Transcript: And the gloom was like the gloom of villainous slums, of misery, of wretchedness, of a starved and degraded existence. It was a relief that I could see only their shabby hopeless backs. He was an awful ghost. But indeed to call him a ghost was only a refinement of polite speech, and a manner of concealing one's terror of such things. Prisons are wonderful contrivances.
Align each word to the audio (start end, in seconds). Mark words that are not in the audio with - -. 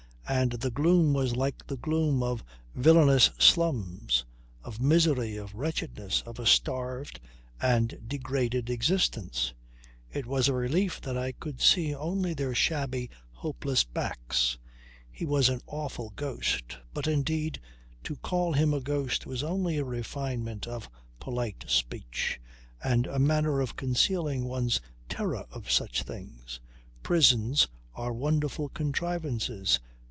And 0.33 0.51
the 0.53 0.71
gloom 0.71 1.11
was 1.11 1.35
like 1.35 1.67
the 1.67 1.75
gloom 1.75 2.23
of 2.23 2.41
villainous 2.73 3.31
slums, 3.37 4.23
of 4.63 4.79
misery, 4.79 5.35
of 5.35 5.53
wretchedness, 5.53 6.21
of 6.25 6.39
a 6.39 6.45
starved 6.45 7.19
and 7.61 7.99
degraded 8.07 8.69
existence. 8.69 9.53
It 10.09 10.25
was 10.25 10.47
a 10.47 10.53
relief 10.53 11.01
that 11.01 11.17
I 11.17 11.33
could 11.33 11.59
see 11.59 11.93
only 11.93 12.33
their 12.33 12.55
shabby 12.55 13.09
hopeless 13.31 13.83
backs. 13.83 14.57
He 15.11 15.25
was 15.25 15.49
an 15.49 15.59
awful 15.67 16.11
ghost. 16.15 16.77
But 16.93 17.07
indeed 17.07 17.59
to 18.05 18.15
call 18.15 18.53
him 18.53 18.73
a 18.73 18.79
ghost 18.79 19.25
was 19.25 19.43
only 19.43 19.79
a 19.79 19.83
refinement 19.83 20.65
of 20.65 20.89
polite 21.19 21.65
speech, 21.67 22.39
and 22.81 23.05
a 23.05 23.19
manner 23.19 23.59
of 23.59 23.75
concealing 23.75 24.45
one's 24.45 24.79
terror 25.09 25.45
of 25.51 25.69
such 25.69 26.03
things. 26.03 26.61
Prisons 27.03 27.67
are 27.93 28.13
wonderful 28.13 28.69
contrivances. 28.69 29.81